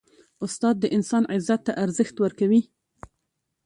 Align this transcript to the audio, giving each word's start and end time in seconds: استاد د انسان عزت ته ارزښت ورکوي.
استاد 0.45 0.75
د 0.79 0.85
انسان 0.95 1.23
عزت 1.33 1.61
ته 1.67 1.73
ارزښت 1.83 2.15
ورکوي. 2.19 2.61